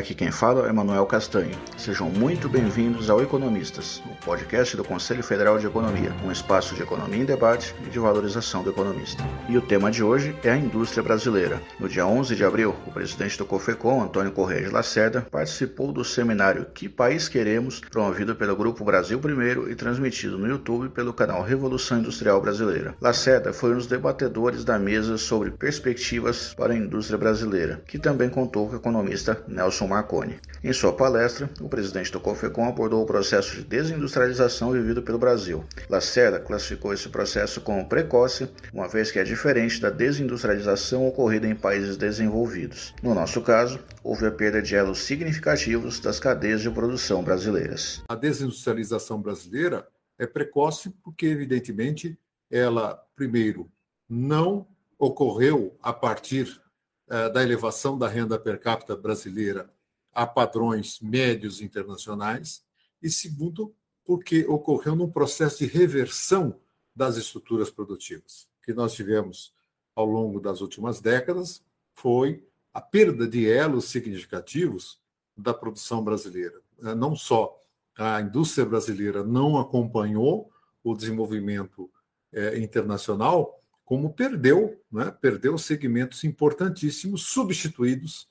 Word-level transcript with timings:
Aqui 0.00 0.14
quem 0.14 0.30
fala 0.30 0.66
é 0.66 0.72
Manuel 0.72 1.04
Castanho. 1.04 1.54
Sejam 1.76 2.08
muito 2.08 2.48
bem-vindos 2.48 3.10
ao 3.10 3.22
Economistas, 3.22 4.02
o 4.06 4.24
podcast 4.24 4.74
do 4.74 4.82
Conselho 4.82 5.22
Federal 5.22 5.58
de 5.58 5.66
Economia, 5.66 6.10
um 6.24 6.32
espaço 6.32 6.74
de 6.74 6.80
economia 6.80 7.20
em 7.20 7.26
debate 7.26 7.74
e 7.86 7.90
de 7.90 7.98
valorização 7.98 8.62
do 8.62 8.70
economista. 8.70 9.22
E 9.46 9.58
o 9.58 9.60
tema 9.60 9.90
de 9.90 10.02
hoje 10.02 10.34
é 10.42 10.52
a 10.52 10.56
indústria 10.56 11.02
brasileira. 11.02 11.60
No 11.78 11.86
dia 11.86 12.06
11 12.06 12.34
de 12.34 12.42
abril, 12.42 12.74
o 12.86 12.90
presidente 12.90 13.36
do 13.36 13.44
COFECOM, 13.44 14.02
Antônio 14.02 14.32
Correia 14.32 14.62
de 14.62 14.72
Lacerda, 14.72 15.20
participou 15.30 15.92
do 15.92 16.02
seminário 16.02 16.64
Que 16.72 16.88
País 16.88 17.28
Queremos, 17.28 17.80
promovido 17.80 18.34
pelo 18.34 18.56
Grupo 18.56 18.82
Brasil 18.82 19.20
Primeiro 19.20 19.70
e 19.70 19.74
transmitido 19.74 20.38
no 20.38 20.48
YouTube 20.48 20.88
pelo 20.88 21.12
canal 21.12 21.42
Revolução 21.42 21.98
Industrial 21.98 22.40
Brasileira. 22.40 22.94
Lacerda 23.02 23.52
foi 23.52 23.72
um 23.72 23.76
dos 23.76 23.86
debatedores 23.86 24.64
da 24.64 24.78
mesa 24.78 25.18
sobre 25.18 25.50
perspectivas 25.50 26.54
para 26.54 26.72
a 26.72 26.76
indústria 26.76 27.18
brasileira, 27.18 27.82
que 27.86 27.98
também 27.98 28.30
contou 28.30 28.66
com 28.66 28.76
o 28.76 28.78
economista 28.78 29.44
Nelson 29.46 29.89
Marconi. 29.90 30.38
Em 30.62 30.72
sua 30.72 30.92
palestra, 30.92 31.50
o 31.60 31.68
presidente 31.68 32.12
do 32.12 32.20
COFECOM 32.20 32.68
abordou 32.68 33.02
o 33.02 33.06
processo 33.06 33.56
de 33.56 33.64
desindustrialização 33.64 34.70
vivido 34.70 35.02
pelo 35.02 35.18
Brasil. 35.18 35.64
Lacerda 35.88 36.38
classificou 36.38 36.94
esse 36.94 37.08
processo 37.08 37.60
como 37.60 37.88
precoce, 37.88 38.48
uma 38.72 38.88
vez 38.88 39.10
que 39.10 39.18
é 39.18 39.24
diferente 39.24 39.80
da 39.80 39.90
desindustrialização 39.90 41.08
ocorrida 41.08 41.48
em 41.48 41.56
países 41.56 41.96
desenvolvidos. 41.96 42.94
No 43.02 43.14
nosso 43.14 43.42
caso, 43.42 43.80
houve 44.04 44.26
a 44.26 44.30
perda 44.30 44.62
de 44.62 44.76
elos 44.76 45.00
significativos 45.00 45.98
das 45.98 46.20
cadeias 46.20 46.62
de 46.62 46.70
produção 46.70 47.24
brasileiras. 47.24 48.02
A 48.08 48.14
desindustrialização 48.14 49.20
brasileira 49.20 49.88
é 50.16 50.26
precoce 50.26 50.90
porque, 51.02 51.26
evidentemente, 51.26 52.16
ela, 52.48 53.02
primeiro, 53.16 53.68
não 54.08 54.66
ocorreu 54.98 55.76
a 55.82 55.92
partir 55.92 56.60
eh, 57.08 57.28
da 57.30 57.42
elevação 57.42 57.98
da 57.98 58.06
renda 58.06 58.38
per 58.38 58.60
capita 58.60 58.94
brasileira 58.94 59.68
a 60.12 60.26
padrões 60.26 61.00
médios 61.00 61.60
internacionais, 61.60 62.64
e 63.02 63.08
segundo, 63.08 63.74
porque 64.04 64.44
ocorreu 64.46 64.94
num 64.94 65.10
processo 65.10 65.58
de 65.58 65.66
reversão 65.66 66.58
das 66.94 67.16
estruturas 67.16 67.70
produtivas. 67.70 68.48
Que 68.62 68.74
nós 68.74 68.92
tivemos 68.92 69.54
ao 69.94 70.04
longo 70.04 70.40
das 70.40 70.60
últimas 70.60 71.00
décadas 71.00 71.62
foi 71.94 72.44
a 72.72 72.80
perda 72.80 73.26
de 73.26 73.48
elos 73.48 73.86
significativos 73.86 75.00
da 75.36 75.54
produção 75.54 76.02
brasileira. 76.02 76.60
Eh, 76.82 76.94
não 76.94 77.14
só 77.16 77.56
a 77.96 78.20
indústria 78.20 78.64
brasileira 78.64 79.24
não 79.24 79.58
acompanhou 79.58 80.50
o 80.82 80.94
desenvolvimento 80.94 81.90
eh, 82.32 82.58
internacional, 82.58 83.60
como 83.84 84.12
perdeu, 84.12 84.80
né, 84.90 85.10
perdeu 85.20 85.58
segmentos 85.58 86.22
importantíssimos 86.22 87.26
substituídos 87.26 88.28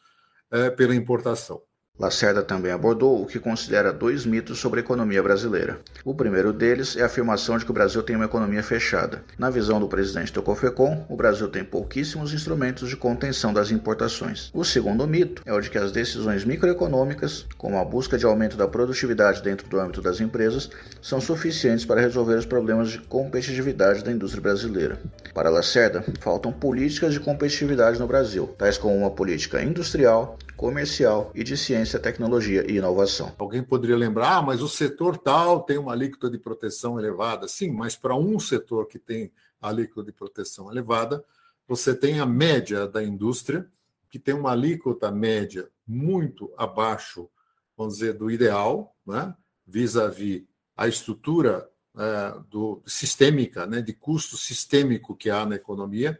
é, 0.49 0.69
pela 0.69 0.95
importação. 0.95 1.61
Lacerda 1.99 2.41
também 2.41 2.71
abordou 2.71 3.21
o 3.21 3.25
que 3.25 3.39
considera 3.39 3.91
dois 3.91 4.25
mitos 4.25 4.57
sobre 4.57 4.79
a 4.79 4.83
economia 4.83 5.21
brasileira. 5.21 5.81
O 6.05 6.15
primeiro 6.15 6.53
deles 6.53 6.95
é 6.95 7.01
a 7.01 7.07
afirmação 7.07 7.57
de 7.57 7.65
que 7.65 7.71
o 7.71 7.73
Brasil 7.73 8.01
tem 8.01 8.15
uma 8.15 8.23
economia 8.23 8.63
fechada. 8.63 9.21
Na 9.37 9.49
visão 9.49 9.81
do 9.81 9.87
presidente 9.89 10.31
do 10.31 10.41
COFECOM, 10.41 11.05
o 11.09 11.17
Brasil 11.17 11.49
tem 11.49 11.61
pouquíssimos 11.61 12.33
instrumentos 12.33 12.87
de 12.87 12.95
contenção 12.95 13.53
das 13.53 13.69
importações. 13.69 14.49
O 14.53 14.63
segundo 14.63 15.05
mito 15.05 15.41
é 15.45 15.51
o 15.51 15.59
de 15.59 15.69
que 15.69 15.77
as 15.77 15.91
decisões 15.91 16.45
microeconômicas, 16.45 17.45
como 17.57 17.77
a 17.77 17.83
busca 17.83 18.17
de 18.17 18.25
aumento 18.25 18.55
da 18.55 18.65
produtividade 18.65 19.43
dentro 19.43 19.67
do 19.67 19.77
âmbito 19.77 20.01
das 20.01 20.21
empresas, 20.21 20.69
são 21.01 21.19
suficientes 21.19 21.83
para 21.83 21.99
resolver 21.99 22.35
os 22.35 22.45
problemas 22.45 22.91
de 22.91 22.99
competitividade 22.99 24.05
da 24.05 24.11
indústria 24.13 24.41
brasileira. 24.41 24.97
Para 25.33 25.49
Lacerda, 25.49 26.05
faltam 26.21 26.53
políticas 26.53 27.13
de 27.13 27.19
competitividade 27.19 27.99
no 27.99 28.07
Brasil, 28.07 28.47
tais 28.57 28.77
como 28.77 28.95
uma 28.95 29.11
política 29.11 29.61
industrial, 29.61 30.39
comercial 30.59 31.31
e 31.33 31.41
de 31.41 31.55
ciência, 31.55 31.88
tecnologia 31.97 32.69
e 32.69 32.77
inovação. 32.77 33.33
Alguém 33.39 33.63
poderia 33.63 33.95
lembrar, 33.95 34.37
ah, 34.37 34.41
mas 34.41 34.61
o 34.61 34.67
setor 34.67 35.17
tal 35.17 35.61
tem 35.61 35.77
uma 35.77 35.93
alíquota 35.93 36.29
de 36.29 36.37
proteção 36.37 36.99
elevada. 36.99 37.47
Sim, 37.47 37.71
mas 37.71 37.95
para 37.95 38.15
um 38.15 38.39
setor 38.39 38.85
que 38.85 38.99
tem 38.99 39.31
alíquota 39.61 40.03
de 40.03 40.11
proteção 40.11 40.69
elevada, 40.69 41.23
você 41.67 41.95
tem 41.95 42.19
a 42.19 42.25
média 42.25 42.87
da 42.87 43.01
indústria, 43.03 43.67
que 44.09 44.19
tem 44.19 44.33
uma 44.33 44.51
alíquota 44.51 45.09
média 45.09 45.69
muito 45.87 46.51
abaixo, 46.57 47.29
vamos 47.77 47.95
dizer, 47.95 48.13
do 48.13 48.29
ideal, 48.29 48.95
né? 49.05 49.33
vis-à-vis 49.65 50.43
a 50.75 50.87
estrutura 50.87 51.69
é, 51.97 52.35
do, 52.49 52.81
sistêmica, 52.85 53.65
né? 53.65 53.81
de 53.81 53.93
custo 53.93 54.35
sistêmico 54.35 55.15
que 55.15 55.29
há 55.29 55.45
na 55.45 55.55
economia, 55.55 56.19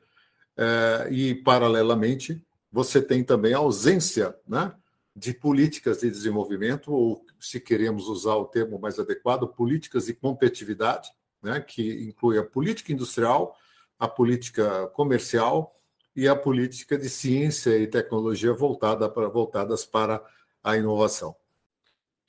é, 0.56 1.07
e, 1.12 1.36
paralelamente, 1.36 2.46
você 2.72 3.01
tem 3.01 3.24
também 3.24 3.53
a 3.53 3.59
ausência 3.59 4.36
né, 4.47 4.72
de 5.19 5.34
políticas 5.34 6.00
de 6.00 6.09
desenvolvimento, 6.09 6.94
ou, 6.94 7.25
se 7.38 7.59
queremos 7.59 8.07
usar 8.07 8.35
o 8.35 8.46
termo 8.46 8.80
mais 8.80 8.97
adequado, 8.97 9.50
políticas 9.50 10.06
de 10.06 10.13
competitividade, 10.13 11.09
né, 11.44 11.59
que 11.59 12.06
inclui 12.06 12.38
a 12.38 12.44
política 12.44 12.94
industrial, 12.94 13.57
a 14.00 14.07
política 14.07 14.88
comercial 14.88 15.75
e 16.16 16.25
a 16.25 16.35
política 16.35 16.97
de 16.97 17.09
ciência 17.09 17.78
e 17.78 17.85
tecnologia 17.85 18.53
voltada 18.53 19.09
para, 19.09 19.28
voltadas 19.28 19.85
para 19.85 20.24
a 20.63 20.78
inovação. 20.78 21.36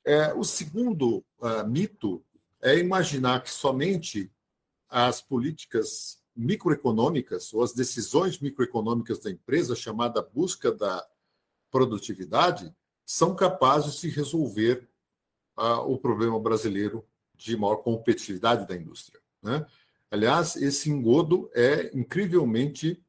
É, 0.04 0.34
o 0.34 0.42
segundo 0.42 1.24
uh, 1.38 1.66
mito 1.68 2.24
é 2.60 2.76
imaginar 2.76 3.40
que 3.42 3.50
somente 3.50 4.32
as 4.88 5.22
políticas 5.22 6.20
microeconômicas 6.34 7.54
ou 7.54 7.62
as 7.62 7.72
decisões 7.72 8.40
microeconômicas 8.40 9.20
da 9.20 9.30
empresa, 9.30 9.76
chamada 9.76 10.20
busca 10.22 10.72
da 10.72 11.06
produtividade, 11.70 12.74
são 13.10 13.34
capazes 13.34 13.96
de 13.96 14.08
resolver 14.08 14.88
ah, 15.56 15.80
o 15.80 15.98
problema 15.98 16.38
brasileiro 16.38 17.04
de 17.34 17.56
maior 17.56 17.78
competitividade 17.78 18.68
da 18.68 18.76
indústria. 18.76 19.20
Né? 19.42 19.66
Aliás, 20.08 20.54
esse 20.54 20.88
engodo 20.88 21.50
é 21.52 21.90
incrivelmente 21.92 23.02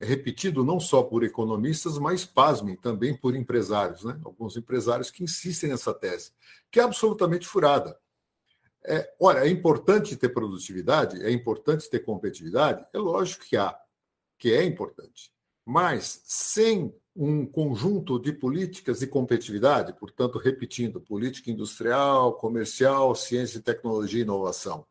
repetido 0.00 0.64
não 0.64 0.80
só 0.80 1.02
por 1.02 1.22
economistas, 1.22 1.98
mas, 1.98 2.24
pasmem, 2.24 2.76
também 2.76 3.14
por 3.14 3.36
empresários. 3.36 4.04
Né? 4.04 4.18
Alguns 4.24 4.56
empresários 4.56 5.10
que 5.10 5.22
insistem 5.22 5.68
nessa 5.68 5.92
tese, 5.92 6.32
que 6.70 6.80
é 6.80 6.82
absolutamente 6.82 7.46
furada. 7.46 8.00
É, 8.82 9.14
olha, 9.20 9.40
é 9.40 9.48
importante 9.48 10.16
ter 10.16 10.30
produtividade, 10.30 11.22
é 11.22 11.30
importante 11.30 11.90
ter 11.90 12.00
competitividade, 12.00 12.86
é 12.90 12.96
lógico 12.96 13.44
que 13.44 13.58
há, 13.58 13.78
que 14.38 14.50
é 14.50 14.64
importante. 14.64 15.30
Mas 15.62 16.22
sem 16.24 16.92
um 17.14 17.44
conjunto 17.44 18.18
de 18.18 18.32
políticas 18.32 19.00
de 19.00 19.06
competitividade, 19.06 19.92
portanto, 19.92 20.38
repetindo, 20.38 21.00
política 21.00 21.50
industrial, 21.50 22.34
comercial, 22.34 23.14
ciência, 23.14 23.60
tecnologia 23.60 24.20
e 24.20 24.22
inovação, 24.22 24.86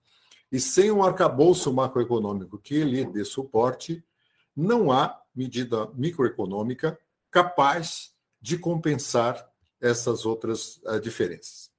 e 0.51 0.59
sem 0.59 0.91
um 0.91 1.03
arcabouço 1.03 1.73
macroeconômico 1.73 2.59
que 2.59 2.83
lhe 2.83 3.05
dê 3.05 3.25
suporte, 3.25 4.03
não 4.55 4.91
há 4.91 5.19
medida 5.33 5.89
microeconômica 5.95 6.99
capaz 7.31 8.11
de 8.41 8.57
compensar 8.57 9.49
essas 9.79 10.25
outras 10.25 10.77
uh, 10.85 10.99
diferenças. 10.99 11.70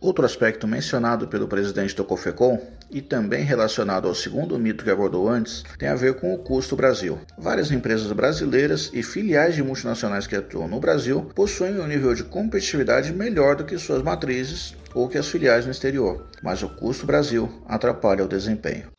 Outro 0.00 0.24
aspecto 0.24 0.64
mencionado 0.64 1.26
pelo 1.26 1.48
presidente 1.48 1.94
do 1.96 2.04
COFECOM 2.04 2.64
e 2.88 3.02
também 3.02 3.42
relacionado 3.42 4.06
ao 4.06 4.14
segundo 4.14 4.56
mito 4.56 4.84
que 4.84 4.90
abordou 4.90 5.28
antes 5.28 5.64
tem 5.76 5.88
a 5.88 5.96
ver 5.96 6.20
com 6.20 6.32
o 6.32 6.38
custo 6.38 6.76
Brasil. 6.76 7.18
Várias 7.36 7.72
empresas 7.72 8.12
brasileiras 8.12 8.92
e 8.94 9.02
filiais 9.02 9.56
de 9.56 9.62
multinacionais 9.62 10.24
que 10.24 10.36
atuam 10.36 10.68
no 10.68 10.78
Brasil 10.78 11.24
possuem 11.34 11.80
um 11.80 11.86
nível 11.88 12.14
de 12.14 12.22
competitividade 12.22 13.12
melhor 13.12 13.56
do 13.56 13.64
que 13.64 13.76
suas 13.76 14.00
matrizes 14.00 14.76
ou 14.94 15.08
que 15.08 15.18
as 15.18 15.26
filiais 15.26 15.64
no 15.64 15.72
exterior, 15.72 16.28
mas 16.44 16.62
o 16.62 16.68
custo 16.68 17.04
Brasil 17.04 17.50
atrapalha 17.66 18.24
o 18.24 18.28
desempenho. 18.28 18.92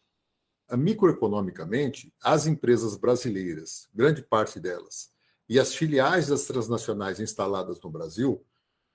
Microeconomicamente, 0.69 2.13
as 2.21 2.45
empresas 2.45 2.97
brasileiras, 2.97 3.87
grande 3.95 4.21
parte 4.21 4.59
delas, 4.59 5.09
e 5.47 5.57
as 5.57 5.73
filiais 5.73 6.27
das 6.27 6.43
transnacionais 6.43 7.21
instaladas 7.21 7.79
no 7.81 7.89
Brasil 7.89 8.45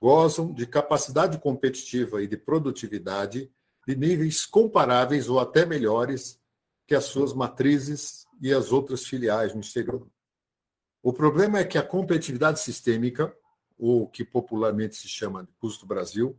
gozam 0.00 0.52
de 0.52 0.66
capacidade 0.66 1.38
competitiva 1.38 2.22
e 2.22 2.26
de 2.26 2.36
produtividade 2.36 3.50
de 3.86 3.96
níveis 3.96 4.46
comparáveis 4.46 5.28
ou 5.28 5.38
até 5.38 5.64
melhores 5.66 6.40
que 6.86 6.94
as 6.94 7.04
suas 7.04 7.32
matrizes 7.32 8.26
e 8.40 8.52
as 8.52 8.72
outras 8.72 9.06
filiais 9.06 9.54
no 9.54 9.60
exterior. 9.60 10.06
O 11.02 11.12
problema 11.12 11.58
é 11.58 11.64
que 11.64 11.78
a 11.78 11.82
competitividade 11.82 12.60
sistêmica, 12.60 13.34
ou 13.78 14.08
que 14.08 14.24
popularmente 14.24 14.96
se 14.96 15.08
chama 15.08 15.44
de 15.44 15.52
custo 15.54 15.86
Brasil, 15.86 16.36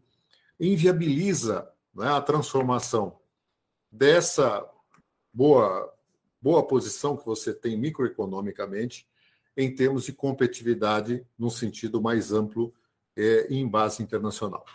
inviabiliza 0.60 1.72
né, 1.94 2.08
a 2.08 2.22
transformação 2.22 3.20
dessa 3.92 4.68
boa, 5.34 5.94
boa 6.42 6.66
posição 6.66 7.16
que 7.16 7.26
você 7.26 7.54
tem 7.54 7.78
microeconomicamente 7.78 9.08
em 9.56 9.74
termos 9.74 10.06
de 10.06 10.14
competitividade 10.14 11.26
num 11.38 11.50
sentido 11.50 12.02
mais 12.02 12.32
amplo 12.32 12.74
é, 13.18 13.48
em 13.50 13.68
base 13.68 14.04
internacional. 14.04 14.66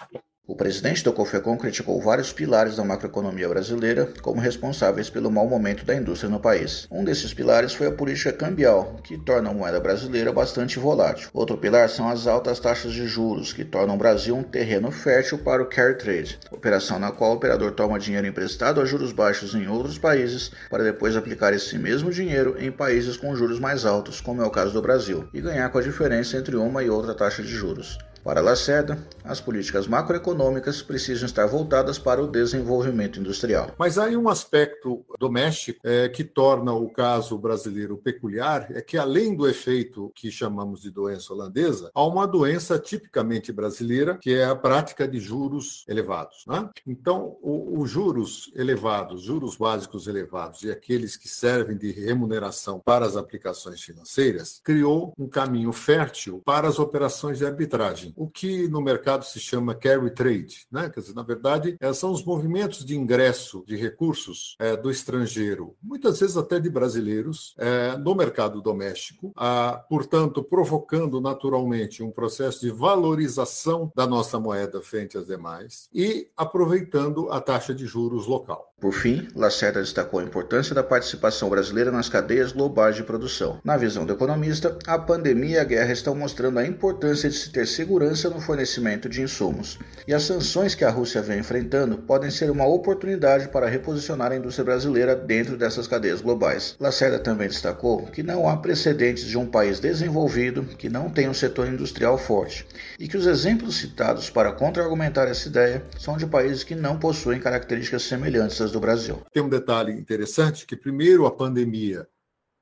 O 0.51 0.57
presidente 0.57 1.05
do 1.05 1.13
COFECOM 1.13 1.57
criticou 1.57 2.03
vários 2.03 2.33
pilares 2.33 2.75
da 2.75 2.85
macroeconomia 2.85 3.49
brasileira 3.49 4.13
como 4.21 4.41
responsáveis 4.41 5.09
pelo 5.09 5.31
mau 5.31 5.47
momento 5.49 5.85
da 5.85 5.95
indústria 5.95 6.29
no 6.29 6.41
país. 6.41 6.89
Um 6.91 7.05
desses 7.05 7.33
pilares 7.33 7.73
foi 7.73 7.87
a 7.87 7.93
política 7.93 8.33
cambial, 8.33 8.97
que 9.05 9.17
torna 9.17 9.51
a 9.51 9.55
moeda 9.55 9.79
brasileira 9.79 10.33
bastante 10.33 10.77
volátil. 10.77 11.31
Outro 11.33 11.57
pilar 11.57 11.89
são 11.89 12.09
as 12.09 12.27
altas 12.27 12.59
taxas 12.59 12.93
de 12.93 13.07
juros, 13.07 13.53
que 13.53 13.65
tornam 13.65 13.95
o 13.95 13.99
Brasil 13.99 14.35
um 14.35 14.43
terreno 14.43 14.91
fértil 14.91 15.39
para 15.39 15.63
o 15.63 15.67
carry 15.67 15.97
trade, 15.97 16.41
operação 16.51 16.99
na 16.99 17.13
qual 17.13 17.31
o 17.31 17.35
operador 17.37 17.71
toma 17.71 17.97
dinheiro 17.97 18.27
emprestado 18.27 18.81
a 18.81 18.85
juros 18.85 19.13
baixos 19.13 19.55
em 19.55 19.69
outros 19.69 19.99
países 19.99 20.51
para 20.69 20.83
depois 20.83 21.17
aplicar 21.17 21.53
esse 21.53 21.79
mesmo 21.79 22.11
dinheiro 22.11 22.57
em 22.59 22.73
países 22.73 23.17
com 23.17 23.37
juros 23.37 23.61
mais 23.61 23.87
altos, 23.87 24.21
como 24.21 24.43
é 24.43 24.45
o 24.45 24.51
caso 24.51 24.73
do 24.73 24.83
Brasil, 24.83 25.29
e 25.33 25.41
ganhar 25.41 25.69
com 25.69 25.79
a 25.79 25.83
diferença 25.83 26.37
entre 26.37 26.57
uma 26.57 26.83
e 26.83 26.91
outra 26.91 27.15
taxa 27.15 27.41
de 27.41 27.51
juros. 27.51 27.97
Para 28.23 28.43
Lacerda, 28.43 28.99
as 29.25 29.41
políticas 29.41 29.87
macroeconômicas 29.87 30.83
precisam 30.83 31.25
estar 31.25 31.47
voltadas 31.47 31.99
para 31.99 32.23
o 32.23 32.27
desenvolvimento 32.27 33.19
industrial. 33.19 33.71
Mas 33.79 33.97
há 33.97 34.09
um 34.09 34.29
aspecto 34.29 35.05
doméstico 35.19 35.81
é, 35.83 36.09
que 36.09 36.23
torna 36.23 36.73
o 36.73 36.91
caso 36.91 37.39
brasileiro 37.39 37.97
peculiar, 37.97 38.69
é 38.73 38.83
que 38.83 38.99
além 38.99 39.35
do 39.35 39.49
efeito 39.49 40.13
que 40.15 40.31
chamamos 40.31 40.83
de 40.83 40.91
doença 40.91 41.33
holandesa, 41.33 41.91
há 41.95 42.05
uma 42.05 42.27
doença 42.27 42.79
tipicamente 42.79 43.53
brasileira, 43.53 44.19
que 44.19 44.35
é 44.35 44.45
a 44.45 44.57
prática 44.57 45.09
de 45.09 45.19
juros 45.19 45.85
elevados. 45.89 46.45
Né? 46.47 46.69
Então, 46.87 47.37
os 47.43 47.89
juros 47.89 48.51
elevados, 48.55 49.23
juros 49.23 49.57
básicos 49.57 50.07
elevados 50.07 50.63
e 50.63 50.71
aqueles 50.71 51.17
que 51.17 51.29
servem 51.29 51.77
de 51.77 51.91
remuneração 51.91 52.81
para 52.85 53.07
as 53.07 53.17
aplicações 53.17 53.81
financeiras, 53.81 54.61
criou 54.63 55.15
um 55.19 55.27
caminho 55.27 55.73
fértil 55.73 56.43
para 56.45 56.69
as 56.69 56.79
operações 56.79 57.39
de 57.39 57.47
arbitragem 57.47 58.10
o 58.17 58.29
que 58.29 58.69
no 58.69 58.81
mercado 58.81 59.25
se 59.25 59.41
chama 59.41 59.75
carry 59.75 60.11
trade. 60.11 60.67
Né? 60.71 60.89
Quer 60.89 61.01
dizer, 61.01 61.15
na 61.15 61.23
verdade, 61.23 61.77
é, 61.81 61.93
são 61.93 62.13
os 62.13 62.25
movimentos 62.25 62.85
de 62.85 62.97
ingresso 62.97 63.65
de 63.67 63.77
recursos 63.77 64.57
é, 64.59 64.77
do 64.77 64.91
estrangeiro, 64.91 65.75
muitas 65.83 66.21
vezes 66.21 66.37
até 66.37 66.59
de 66.61 66.71
brasileiros, 66.71 67.55
é, 67.59 67.97
no 67.97 68.15
mercado 68.15 68.61
doméstico, 68.61 69.33
a, 69.37 69.85
portanto, 69.89 70.43
provocando 70.43 71.21
naturalmente 71.21 72.03
um 72.03 72.11
processo 72.11 72.61
de 72.61 72.71
valorização 72.71 73.93
da 73.95 74.07
nossa 74.07 74.39
moeda 74.39 74.81
frente 74.81 75.17
às 75.17 75.27
demais 75.27 75.89
e 75.93 76.29
aproveitando 76.37 77.31
a 77.31 77.41
taxa 77.41 77.75
de 77.75 77.87
juros 77.87 78.27
local. 78.27 78.70
Por 78.81 78.95
fim, 78.95 79.29
Lacerda 79.37 79.83
destacou 79.83 80.21
a 80.21 80.23
importância 80.23 80.75
da 80.75 80.83
participação 80.83 81.51
brasileira 81.51 81.91
nas 81.91 82.09
cadeias 82.09 82.51
globais 82.51 82.97
de 82.97 83.03
produção. 83.03 83.61
Na 83.63 83.77
visão 83.77 84.07
do 84.07 84.15
economista, 84.15 84.79
a 84.87 84.99
pandemia 84.99 85.57
e 85.57 85.59
a 85.59 85.65
guerra 85.65 85.93
estão 85.93 86.15
mostrando 86.15 86.59
a 86.59 86.67
importância 86.67 87.29
de 87.29 87.37
se 87.37 87.51
ter 87.51 87.67
segurança 87.67 88.31
no 88.31 88.41
fornecimento 88.41 89.07
de 89.07 89.21
insumos, 89.21 89.79
e 90.09 90.15
as 90.15 90.23
sanções 90.23 90.75
que 90.75 90.83
a 90.83 90.91
Rússia 90.91 91.21
vem 91.21 91.41
enfrentando 91.41 91.99
podem 91.99 92.31
ser 92.31 92.51
uma 92.51 92.67
oportunidade 92.67 93.49
para 93.49 93.69
reposicionar 93.69 94.33
a 94.33 94.37
indústria 94.37 94.65
brasileira 94.65 95.15
dentro 95.15 95.59
dessas 95.59 95.87
cadeias 95.87 96.23
globais. 96.23 96.75
Lacerda 96.81 97.19
também 97.19 97.49
destacou 97.49 98.07
que 98.07 98.23
não 98.23 98.49
há 98.49 98.57
precedentes 98.57 99.25
de 99.25 99.37
um 99.37 99.45
país 99.45 99.79
desenvolvido 99.79 100.63
que 100.63 100.89
não 100.89 101.11
tenha 101.11 101.29
um 101.29 101.35
setor 101.35 101.69
industrial 101.69 102.17
forte, 102.17 102.67
e 102.99 103.07
que 103.07 103.17
os 103.19 103.27
exemplos 103.27 103.77
citados 103.77 104.31
para 104.31 104.53
contra-argumentar 104.53 105.29
essa 105.29 105.49
ideia 105.49 105.85
são 105.99 106.17
de 106.17 106.27
países 106.27 106.65
que 106.65 106.75
não 106.75 106.99
possuem 106.99 107.39
características 107.39 108.05
semelhantes 108.05 108.59
às 108.61 108.70
do 108.71 108.81
Brasil. 108.81 109.23
Tem 109.33 109.43
um 109.43 109.49
detalhe 109.49 109.93
interessante 109.93 110.67
que 110.67 110.77
primeiro 110.77 111.27
a 111.27 111.31
pandemia 111.31 112.09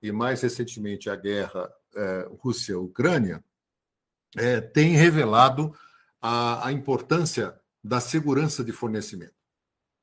e 0.02 0.12
mais 0.12 0.40
recentemente 0.40 1.10
a 1.10 1.16
guerra 1.16 1.72
é, 1.94 2.28
Rússia-Ucrânia 2.40 3.43
é, 4.37 4.60
tem 4.60 4.93
revelado 4.93 5.75
a, 6.20 6.66
a 6.69 6.72
importância 6.72 7.58
da 7.82 8.00
segurança 8.00 8.62
de 8.62 8.72
fornecimento. 8.72 9.34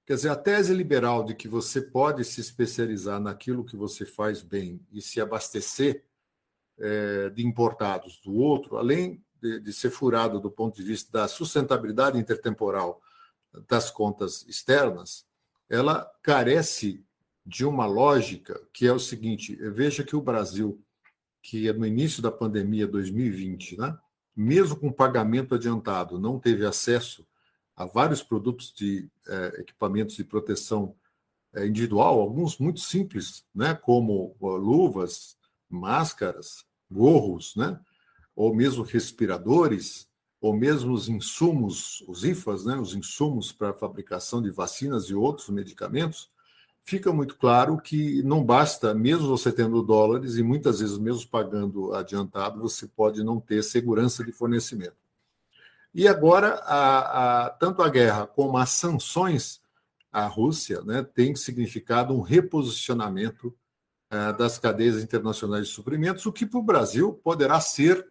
Quer 0.06 0.16
dizer, 0.16 0.30
a 0.30 0.36
tese 0.36 0.74
liberal 0.74 1.24
de 1.24 1.34
que 1.34 1.48
você 1.48 1.82
pode 1.82 2.24
se 2.24 2.40
especializar 2.40 3.20
naquilo 3.20 3.66
que 3.66 3.76
você 3.76 4.06
faz 4.06 4.44
bem 4.44 4.80
e 4.92 5.02
se 5.02 5.20
abastecer 5.20 6.04
é, 6.78 7.30
de 7.30 7.46
importados 7.46 8.22
do 8.24 8.36
outro, 8.36 8.78
além 8.78 9.24
de, 9.42 9.60
de, 9.60 9.74
ser 9.74 9.90
furado 9.90 10.40
do 10.40 10.52
ponto 10.52 10.76
de 10.76 10.84
vista 10.84 11.20
da 11.20 11.28
sustentabilidade 11.28 12.20
intertemporal 12.20 13.02
das 13.68 13.90
contas 13.90 14.46
externas, 14.48 15.26
ela 15.70 16.10
carece 16.22 17.04
de 17.46 17.66
uma 17.66 17.86
lógica 17.86 18.62
que 18.74 18.88
é 18.88 18.92
o 18.92 19.00
seguinte: 19.00 19.56
veja 19.72 20.04
que 20.04 20.16
o 20.16 20.22
Brasil, 20.22 20.82
que 21.42 21.68
é 21.68 21.74
no 21.74 21.86
início 21.86 22.22
da 22.22 22.32
pandemia 22.32 22.88
2020, 22.88 23.78
né, 23.78 23.98
mesmo 24.36 24.76
com 24.76 24.92
pagamento 24.92 25.56
adiantado, 25.56 26.20
não 26.20 26.40
teve 26.40 26.66
acesso 26.66 27.26
a 27.76 27.86
vários 27.86 28.24
produtos 28.24 28.74
de 28.74 29.10
eh, 29.28 29.58
equipamentos 29.60 30.16
de 30.16 30.24
proteção 30.24 30.96
eh, 31.54 31.68
individual, 31.68 32.20
alguns 32.20 32.58
muito 32.58 32.80
simples, 32.80 33.46
né, 33.54 33.74
como 33.76 34.36
uh, 34.40 34.56
luvas, 34.56 35.38
máscaras, 35.70 36.66
gorros, 36.90 37.56
né, 37.56 37.80
ou 38.36 38.54
mesmo 38.56 38.84
respiradores, 38.84 40.10
ou 40.46 40.54
mesmo 40.54 40.94
os 40.94 41.10
insumos, 41.10 42.04
os 42.08 42.24
IFAs, 42.24 42.66
né, 42.66 42.76
os 42.76 42.94
insumos 42.94 43.52
para 43.52 43.72
a 43.72 43.74
fabricação 43.74 44.44
de 44.44 44.52
vacinas 44.52 45.06
e 45.06 45.16
outros 45.16 45.50
medicamentos, 45.50 46.30
fica 46.82 47.12
muito 47.12 47.36
claro 47.36 47.80
que 47.80 48.22
não 48.22 48.44
basta, 48.44 48.94
mesmo 48.94 49.28
você 49.28 49.52
tendo 49.52 49.82
dólares 49.82 50.38
e 50.38 50.44
muitas 50.44 50.82
vezes 50.82 51.00
mesmo 51.00 51.28
pagando 51.30 51.96
adiantado, 51.96 52.60
você 52.60 52.86
pode 52.86 53.24
não 53.24 53.40
ter 53.40 53.64
segurança 53.64 54.24
de 54.24 54.32
fornecimento. 54.32 54.96
E 55.92 56.08
agora, 56.08 56.62
a, 56.64 57.46
a, 57.46 57.50
tanto 57.50 57.82
a 57.82 57.90
guerra 57.90 58.28
como 58.28 58.56
as 58.60 58.70
sanções 58.70 59.60
à 60.12 60.28
Rússia 60.28 60.82
né, 60.82 61.02
têm 61.02 61.36
significado 61.36 62.14
um 62.14 62.22
reposicionamento 62.22 63.52
eh, 64.12 64.34
das 64.34 64.60
cadeias 64.60 65.02
internacionais 65.02 65.70
de 65.70 65.74
suprimentos, 65.74 66.24
o 66.28 66.32
que 66.32 66.46
para 66.46 66.60
o 66.60 66.64
Brasil 66.64 67.20
poderá 67.24 67.60
ser 67.60 68.08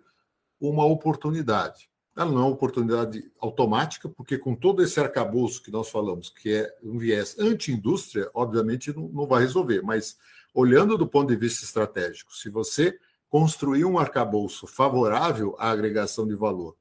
uma 0.61 0.85
oportunidade 0.85 1.94
ela 2.17 2.31
não 2.31 2.39
é 2.39 2.45
uma 2.45 2.53
oportunidade 2.53 3.31
automática, 3.41 4.09
porque 4.09 4.39
com 4.39 4.55
todo 4.55 4.83
esse 4.83 5.01
arcabouço 5.01 5.63
que 5.63 5.71
nós 5.71 5.89
falamos, 5.91 6.31
que 6.31 6.53
é 6.53 6.75
um 6.83 6.97
viés 6.99 7.37
anti-indústria, 7.39 8.31
obviamente 8.33 8.95
não, 8.95 9.09
não 9.09 9.27
vai 9.27 9.43
resolver, 9.43 9.83
mas 9.83 10.17
olhando 10.55 10.97
do 10.97 11.09
ponto 11.09 11.29
de 11.29 11.37
vista 11.37 11.65
estratégico, 11.65 12.33
se 12.35 12.49
você 12.49 12.99
construir 13.29 13.85
um 13.85 13.99
arcabouço 13.99 14.67
favorável 14.67 15.57
à 15.59 15.71
agregação 15.71 16.27
de 16.27 16.35
valor, 16.35 16.77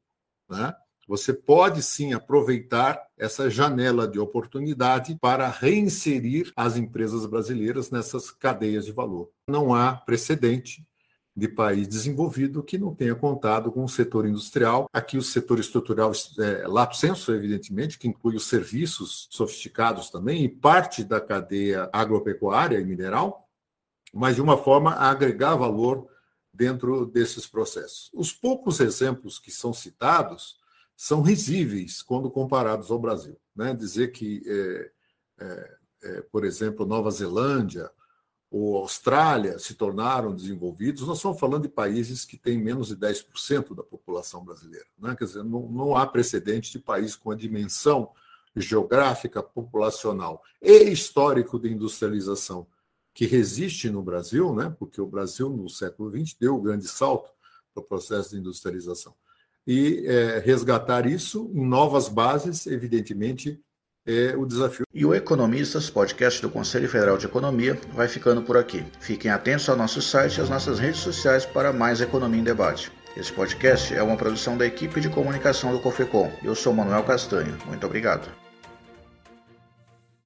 né, 0.48 0.74
você 1.08 1.34
pode 1.34 1.82
sim 1.82 2.14
aproveitar 2.14 3.02
essa 3.18 3.50
janela 3.50 4.08
de 4.08 4.20
oportunidade 4.20 5.18
para 5.20 5.50
reinserir 5.50 6.52
as 6.56 6.78
empresas 6.78 7.26
brasileiras 7.26 7.92
nessas 7.92 8.32
cadeias 8.32 8.86
de 8.86 8.92
valor. 8.92 9.30
Não 9.48 9.74
há 9.74 9.94
precedente 9.94 10.86
de 11.36 11.48
país 11.48 11.88
desenvolvido 11.88 12.62
que 12.62 12.78
não 12.78 12.94
tenha 12.94 13.16
contado 13.16 13.72
com 13.72 13.84
o 13.84 13.90
setor 13.90 14.28
industrial. 14.28 14.88
Aqui 14.94 15.18
o 15.18 15.24
setor 15.24 15.60
estrutural 15.60 16.12
é, 16.40 16.68
lato 16.68 16.96
senso, 16.96 17.34
evidentemente, 17.34 17.98
que 17.98 18.08
inclui 18.08 18.36
os 18.36 18.46
serviços 18.46 19.28
sofisticados 19.32 20.12
também 20.12 20.44
e 20.44 20.50
parte 20.50 21.04
da 21.04 21.20
cadeia 21.20 21.90
agropecuária 21.92 22.80
e 22.80 22.86
mineral, 22.86 23.50
mas 24.14 24.36
de 24.36 24.42
uma 24.42 24.58
forma 24.58 24.92
a 24.92 25.10
agregar 25.10 25.56
valor 25.56 26.08
dentro 26.54 27.08
desses 27.08 27.48
processos. 27.48 28.12
Os 28.14 28.32
poucos 28.32 28.80
exemplos 28.80 29.40
que 29.40 29.50
são 29.50 29.74
citados 29.74 30.60
são 30.96 31.22
risíveis 31.22 32.04
quando 32.04 32.30
comparados 32.30 32.92
ao 32.92 33.00
Brasil. 33.00 33.36
Né? 33.56 33.74
Dizer 33.74 34.12
que, 34.12 34.44
é, 34.46 34.92
é, 35.40 35.78
é 36.04 36.22
por 36.32 36.46
exemplo, 36.46 36.86
Nova 36.86 37.10
Zelândia 37.10 37.90
ou 38.54 38.78
Austrália 38.78 39.58
se 39.58 39.74
tornaram 39.74 40.32
desenvolvidos, 40.32 41.08
nós 41.08 41.18
estamos 41.18 41.40
falando 41.40 41.64
de 41.64 41.70
países 41.70 42.24
que 42.24 42.38
têm 42.38 42.56
menos 42.56 42.90
de 42.90 42.96
10% 42.96 43.74
da 43.74 43.82
população 43.82 44.46
brasileira. 44.46 44.86
Né? 44.96 45.16
Quer 45.18 45.26
dizer, 45.26 45.44
não, 45.44 45.68
não 45.72 45.98
há 45.98 46.06
precedente 46.06 46.72
de 46.72 46.78
país 46.78 47.16
com 47.16 47.32
a 47.32 47.36
dimensão 47.36 48.12
geográfica, 48.56 49.42
populacional 49.42 50.44
e 50.62 50.84
histórico 50.84 51.58
de 51.58 51.74
industrialização 51.74 52.68
que 53.12 53.26
resiste 53.26 53.90
no 53.90 54.04
Brasil, 54.04 54.54
né? 54.54 54.72
porque 54.78 55.02
o 55.02 55.08
Brasil, 55.08 55.50
no 55.50 55.68
século 55.68 56.12
XX, 56.12 56.36
deu 56.40 56.54
o 56.54 56.60
um 56.60 56.62
grande 56.62 56.88
salto 56.88 57.32
para 57.74 57.82
o 57.82 57.86
processo 57.86 58.30
de 58.30 58.38
industrialização. 58.38 59.16
E 59.66 60.06
é, 60.06 60.38
resgatar 60.38 61.08
isso 61.08 61.50
em 61.56 61.66
novas 61.66 62.08
bases, 62.08 62.68
evidentemente, 62.68 63.60
é 64.06 64.36
o 64.36 64.46
desafio. 64.46 64.86
E 64.94 65.06
o 65.06 65.14
Economistas, 65.14 65.90
podcast 65.90 66.42
do 66.42 66.50
Conselho 66.50 66.90
Federal 66.90 67.18
de 67.18 67.26
Economia, 67.26 67.80
vai 67.94 68.08
ficando 68.08 68.42
por 68.42 68.58
aqui. 68.58 68.84
Fiquem 69.00 69.32
atentos 69.32 69.68
ao 69.70 69.78
nosso 69.78 70.02
site 70.02 70.38
e 70.38 70.42
às 70.42 70.50
nossas 70.50 70.80
redes 70.80 71.00
sociais 71.00 71.46
para 71.46 71.74
mais 71.74 72.02
Economia 72.02 72.40
em 72.40 72.44
Debate. 72.44 72.92
Esse 73.16 73.32
podcast 73.32 73.94
é 73.94 74.02
uma 74.02 74.18
produção 74.18 74.58
da 74.58 74.66
equipe 74.66 75.00
de 75.00 75.10
comunicação 75.10 75.72
do 75.72 75.80
COFECOM. 75.80 76.32
Eu 76.44 76.56
sou 76.56 76.74
Manuel 76.74 77.04
Castanho. 77.04 77.58
Muito 77.68 77.86
obrigado. 77.86 78.43